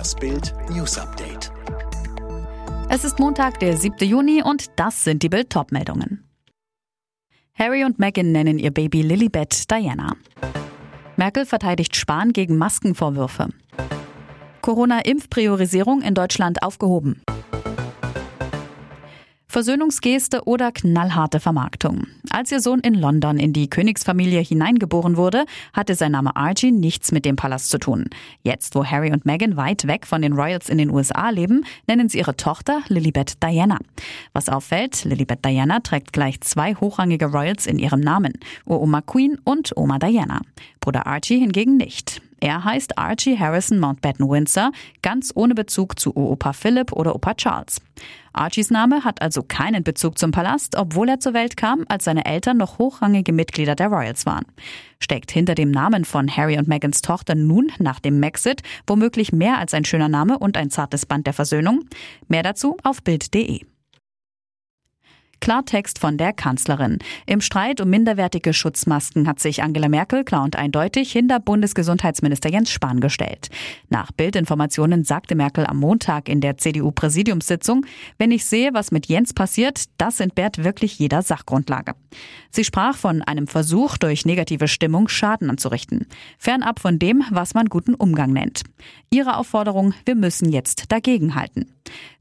Das 0.00 0.14
Bild 0.14 0.54
News 0.70 0.96
Update. 0.96 1.52
Es 2.88 3.04
ist 3.04 3.18
Montag, 3.18 3.60
der 3.60 3.76
7. 3.76 4.08
Juni 4.08 4.42
und 4.42 4.68
das 4.76 5.04
sind 5.04 5.22
die 5.22 5.28
Bild 5.28 5.54
meldungen 5.72 6.24
Harry 7.52 7.84
und 7.84 7.98
Meghan 7.98 8.32
nennen 8.32 8.58
ihr 8.58 8.70
Baby 8.70 9.02
Lilibet 9.02 9.70
Diana. 9.70 10.16
Merkel 11.16 11.44
verteidigt 11.44 11.96
Spahn 11.96 12.32
gegen 12.32 12.56
Maskenvorwürfe. 12.56 13.50
Corona-Impfpriorisierung 14.62 16.00
in 16.00 16.14
Deutschland 16.14 16.62
aufgehoben. 16.62 17.20
Versöhnungsgeste 19.50 20.44
oder 20.44 20.70
knallharte 20.70 21.40
Vermarktung. 21.40 22.06
Als 22.30 22.52
ihr 22.52 22.60
Sohn 22.60 22.78
in 22.78 22.94
London 22.94 23.36
in 23.36 23.52
die 23.52 23.68
Königsfamilie 23.68 24.40
hineingeboren 24.40 25.16
wurde, 25.16 25.44
hatte 25.72 25.96
sein 25.96 26.12
Name 26.12 26.36
Archie 26.36 26.70
nichts 26.70 27.10
mit 27.10 27.24
dem 27.24 27.34
Palast 27.34 27.68
zu 27.68 27.78
tun. 27.78 28.04
Jetzt, 28.44 28.76
wo 28.76 28.84
Harry 28.84 29.10
und 29.10 29.26
Meghan 29.26 29.56
weit 29.56 29.88
weg 29.88 30.06
von 30.06 30.22
den 30.22 30.34
Royals 30.34 30.68
in 30.68 30.78
den 30.78 30.90
USA 30.90 31.30
leben, 31.30 31.64
nennen 31.88 32.08
sie 32.08 32.18
ihre 32.18 32.36
Tochter 32.36 32.82
Lilibet 32.86 33.42
Diana. 33.42 33.78
Was 34.32 34.48
auffällt, 34.48 35.04
Lilibet 35.04 35.44
Diana 35.44 35.80
trägt 35.80 36.12
gleich 36.12 36.40
zwei 36.42 36.76
hochrangige 36.76 37.26
Royals 37.26 37.66
in 37.66 37.80
ihrem 37.80 37.98
Namen, 37.98 38.34
Oma 38.66 39.00
Queen 39.00 39.36
und 39.42 39.76
Oma 39.76 39.98
Diana. 39.98 40.42
Bruder 40.80 41.08
Archie 41.08 41.40
hingegen 41.40 41.76
nicht. 41.76 42.22
Er 42.40 42.64
heißt 42.64 42.98
Archie 42.98 43.38
Harrison 43.38 43.78
Mountbatten 43.78 44.28
Windsor, 44.28 44.72
ganz 45.02 45.30
ohne 45.34 45.54
Bezug 45.54 46.00
zu 46.00 46.16
Opa 46.16 46.52
Philip 46.52 46.92
oder 46.92 47.14
Opa 47.14 47.34
Charles. 47.34 47.80
Archies 48.32 48.70
Name 48.70 49.04
hat 49.04 49.20
also 49.20 49.42
keinen 49.42 49.84
Bezug 49.84 50.18
zum 50.18 50.30
Palast, 50.30 50.76
obwohl 50.76 51.08
er 51.08 51.20
zur 51.20 51.34
Welt 51.34 51.56
kam, 51.56 51.84
als 51.88 52.04
seine 52.04 52.24
Eltern 52.24 52.56
noch 52.56 52.78
hochrangige 52.78 53.32
Mitglieder 53.32 53.74
der 53.74 53.88
Royals 53.88 54.24
waren. 54.24 54.46
Steckt 55.00 55.30
hinter 55.30 55.54
dem 55.54 55.70
Namen 55.70 56.04
von 56.04 56.34
Harry 56.34 56.58
und 56.58 56.68
Megans 56.68 57.02
Tochter 57.02 57.34
nun 57.34 57.70
nach 57.78 58.00
dem 58.00 58.20
Maxit 58.20 58.62
womöglich 58.86 59.32
mehr 59.32 59.58
als 59.58 59.74
ein 59.74 59.84
schöner 59.84 60.08
Name 60.08 60.38
und 60.38 60.56
ein 60.56 60.70
zartes 60.70 61.06
Band 61.06 61.26
der 61.26 61.34
Versöhnung? 61.34 61.84
Mehr 62.28 62.42
dazu 62.42 62.76
auf 62.82 63.02
Bild.de. 63.02 63.60
Klartext 65.40 65.98
von 65.98 66.16
der 66.16 66.32
Kanzlerin. 66.32 66.98
Im 67.26 67.40
Streit 67.40 67.80
um 67.80 67.90
minderwertige 67.90 68.52
Schutzmasken 68.52 69.26
hat 69.26 69.40
sich 69.40 69.62
Angela 69.62 69.88
Merkel 69.88 70.24
klar 70.24 70.44
und 70.44 70.56
eindeutig 70.56 71.12
hinter 71.12 71.40
Bundesgesundheitsminister 71.40 72.50
Jens 72.50 72.70
Spahn 72.70 73.00
gestellt. 73.00 73.48
Nach 73.88 74.12
Bildinformationen 74.12 75.04
sagte 75.04 75.34
Merkel 75.34 75.66
am 75.66 75.78
Montag 75.78 76.28
in 76.28 76.40
der 76.40 76.58
CDU-Präsidiumssitzung, 76.58 77.86
wenn 78.18 78.30
ich 78.30 78.44
sehe, 78.44 78.74
was 78.74 78.92
mit 78.92 79.06
Jens 79.06 79.32
passiert, 79.32 79.84
das 79.98 80.20
entbehrt 80.20 80.62
wirklich 80.62 80.98
jeder 80.98 81.22
Sachgrundlage. 81.22 81.94
Sie 82.50 82.64
sprach 82.64 82.96
von 82.96 83.22
einem 83.22 83.46
Versuch, 83.46 83.96
durch 83.96 84.24
negative 84.24 84.68
Stimmung 84.68 85.08
Schaden 85.08 85.50
anzurichten. 85.50 86.06
Fernab 86.38 86.80
von 86.80 86.98
dem, 86.98 87.24
was 87.30 87.54
man 87.54 87.66
guten 87.66 87.94
Umgang 87.94 88.32
nennt. 88.32 88.62
Ihre 89.10 89.36
Aufforderung, 89.36 89.94
wir 90.04 90.14
müssen 90.14 90.50
jetzt 90.52 90.90
dagegenhalten. 90.90 91.66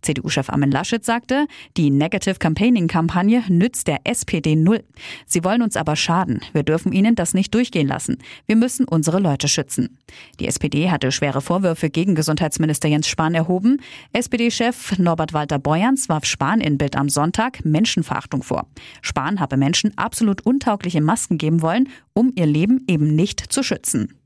CDU-Chef 0.01 0.49
Armin 0.49 0.71
Laschet 0.71 1.03
sagte, 1.03 1.45
die 1.77 1.89
Negative 1.89 2.35
Campaigning-Kampagne 2.35 3.43
nützt 3.49 3.87
der 3.87 3.99
SPD 4.05 4.55
null. 4.55 4.83
Sie 5.25 5.43
wollen 5.43 5.61
uns 5.61 5.75
aber 5.75 5.95
schaden. 5.95 6.39
Wir 6.53 6.63
dürfen 6.63 6.93
ihnen 6.93 7.15
das 7.15 7.33
nicht 7.33 7.53
durchgehen 7.53 7.87
lassen. 7.87 8.17
Wir 8.47 8.55
müssen 8.55 8.85
unsere 8.85 9.19
Leute 9.19 9.47
schützen. 9.47 9.97
Die 10.39 10.47
SPD 10.47 10.89
hatte 10.89 11.11
schwere 11.11 11.41
Vorwürfe 11.41 11.89
gegen 11.89 12.15
Gesundheitsminister 12.15 12.87
Jens 12.87 13.07
Spahn 13.07 13.35
erhoben. 13.35 13.81
SPD-Chef 14.13 14.97
Norbert 14.97 15.33
Walter 15.33 15.59
Borjans 15.59 16.09
warf 16.09 16.25
Spahn 16.25 16.61
in 16.61 16.77
Bild 16.77 16.95
am 16.95 17.09
Sonntag 17.09 17.63
Menschenverachtung 17.65 18.43
vor. 18.43 18.67
Spahn 19.01 19.39
habe 19.39 19.57
Menschen 19.79 19.97
absolut 19.97 20.45
untaugliche 20.45 20.99
Masken 20.99 21.37
geben 21.37 21.61
wollen, 21.61 21.87
um 22.13 22.33
ihr 22.35 22.45
Leben 22.45 22.83
eben 22.89 23.15
nicht 23.15 23.39
zu 23.39 23.63
schützen. 23.63 24.19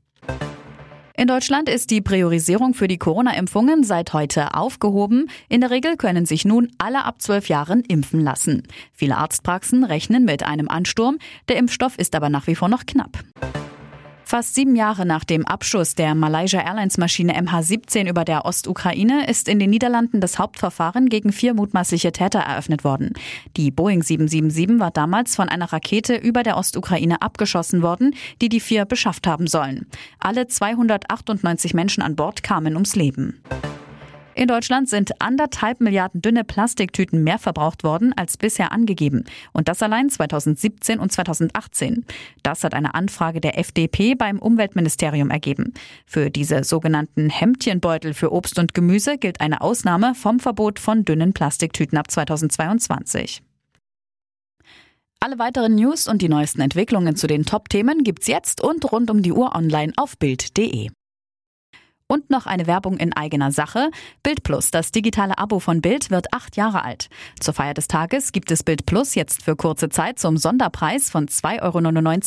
In 1.16 1.28
Deutschland 1.28 1.68
ist 1.68 1.92
die 1.92 2.00
Priorisierung 2.00 2.74
für 2.74 2.88
die 2.88 2.98
Corona-Impfungen 2.98 3.84
seit 3.84 4.12
heute 4.12 4.54
aufgehoben. 4.54 5.30
In 5.48 5.60
der 5.60 5.70
Regel 5.70 5.96
können 5.96 6.26
sich 6.26 6.44
nun 6.44 6.72
alle 6.78 7.04
ab 7.04 7.22
zwölf 7.22 7.48
Jahren 7.48 7.82
impfen 7.82 8.20
lassen. 8.20 8.64
Viele 8.92 9.16
Arztpraxen 9.16 9.84
rechnen 9.84 10.24
mit 10.24 10.42
einem 10.42 10.68
Ansturm. 10.68 11.18
Der 11.48 11.56
Impfstoff 11.56 11.96
ist 11.98 12.16
aber 12.16 12.30
nach 12.30 12.48
wie 12.48 12.56
vor 12.56 12.68
noch 12.68 12.84
knapp. 12.84 13.20
Fast 14.26 14.54
sieben 14.54 14.74
Jahre 14.74 15.04
nach 15.04 15.22
dem 15.22 15.46
Abschuss 15.46 15.94
der 15.94 16.14
Malaysia 16.14 16.58
Airlines 16.58 16.96
Maschine 16.96 17.38
MH17 17.38 18.08
über 18.08 18.24
der 18.24 18.46
Ostukraine 18.46 19.28
ist 19.28 19.48
in 19.48 19.58
den 19.58 19.68
Niederlanden 19.68 20.22
das 20.22 20.38
Hauptverfahren 20.38 21.10
gegen 21.10 21.30
vier 21.30 21.52
mutmaßliche 21.52 22.10
Täter 22.10 22.38
eröffnet 22.40 22.84
worden. 22.84 23.12
Die 23.58 23.70
Boeing 23.70 24.02
777 24.02 24.80
war 24.80 24.90
damals 24.90 25.36
von 25.36 25.50
einer 25.50 25.70
Rakete 25.70 26.16
über 26.16 26.42
der 26.42 26.56
Ostukraine 26.56 27.20
abgeschossen 27.20 27.82
worden, 27.82 28.14
die 28.40 28.48
die 28.48 28.60
vier 28.60 28.86
beschafft 28.86 29.26
haben 29.26 29.46
sollen. 29.46 29.86
Alle 30.18 30.48
298 30.48 31.74
Menschen 31.74 32.02
an 32.02 32.16
Bord 32.16 32.42
kamen 32.42 32.74
ums 32.74 32.96
Leben. 32.96 33.42
In 34.34 34.48
Deutschland 34.48 34.88
sind 34.88 35.20
anderthalb 35.20 35.80
Milliarden 35.80 36.20
dünne 36.20 36.42
Plastiktüten 36.42 37.22
mehr 37.22 37.38
verbraucht 37.38 37.84
worden 37.84 38.12
als 38.16 38.36
bisher 38.36 38.72
angegeben. 38.72 39.24
Und 39.52 39.68
das 39.68 39.82
allein 39.82 40.10
2017 40.10 40.98
und 40.98 41.12
2018. 41.12 42.04
Das 42.42 42.64
hat 42.64 42.74
eine 42.74 42.94
Anfrage 42.94 43.40
der 43.40 43.58
FDP 43.58 44.16
beim 44.16 44.40
Umweltministerium 44.40 45.30
ergeben. 45.30 45.72
Für 46.04 46.30
diese 46.30 46.64
sogenannten 46.64 47.30
Hemdchenbeutel 47.30 48.12
für 48.12 48.32
Obst 48.32 48.58
und 48.58 48.74
Gemüse 48.74 49.18
gilt 49.18 49.40
eine 49.40 49.60
Ausnahme 49.60 50.14
vom 50.16 50.40
Verbot 50.40 50.80
von 50.80 51.04
dünnen 51.04 51.32
Plastiktüten 51.32 51.96
ab 51.96 52.10
2022. 52.10 53.42
Alle 55.20 55.38
weiteren 55.38 55.76
News 55.76 56.08
und 56.08 56.20
die 56.20 56.28
neuesten 56.28 56.60
Entwicklungen 56.60 57.16
zu 57.16 57.26
den 57.26 57.46
Top-Themen 57.46 58.04
gibt's 58.04 58.26
jetzt 58.26 58.60
und 58.60 58.90
rund 58.92 59.10
um 59.10 59.22
die 59.22 59.32
Uhr 59.32 59.54
online 59.54 59.92
auf 59.96 60.18
Bild.de. 60.18 60.90
Und 62.06 62.28
noch 62.28 62.44
eine 62.44 62.66
Werbung 62.66 62.98
in 62.98 63.14
eigener 63.14 63.50
Sache. 63.50 63.90
Bild 64.22 64.42
Plus, 64.42 64.70
das 64.70 64.92
digitale 64.92 65.38
Abo 65.38 65.58
von 65.58 65.80
Bild, 65.80 66.10
wird 66.10 66.34
acht 66.34 66.54
Jahre 66.54 66.84
alt. 66.84 67.08
Zur 67.40 67.54
Feier 67.54 67.72
des 67.72 67.88
Tages 67.88 68.32
gibt 68.32 68.50
es 68.50 68.62
Bild 68.62 68.84
Plus 68.84 69.14
jetzt 69.14 69.42
für 69.42 69.56
kurze 69.56 69.88
Zeit 69.88 70.18
zum 70.18 70.36
Sonderpreis 70.36 71.08
von 71.08 71.28
2,99 71.28 71.62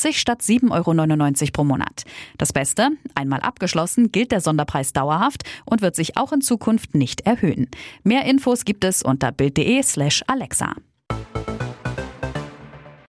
Euro 0.05 0.13
statt 0.13 0.41
7,99 0.41 1.41
Euro 1.41 1.51
pro 1.53 1.63
Monat. 1.63 2.05
Das 2.39 2.53
Beste, 2.53 2.89
einmal 3.13 3.41
abgeschlossen, 3.41 4.11
gilt 4.11 4.31
der 4.31 4.41
Sonderpreis 4.41 4.93
dauerhaft 4.93 5.43
und 5.65 5.83
wird 5.83 5.95
sich 5.95 6.17
auch 6.17 6.33
in 6.33 6.41
Zukunft 6.41 6.95
nicht 6.95 7.21
erhöhen. 7.21 7.69
Mehr 8.03 8.25
Infos 8.25 8.65
gibt 8.65 8.83
es 8.83 9.03
unter 9.03 9.31
Bild.de 9.31 9.83
slash 9.83 10.23
Alexa. 10.25 10.73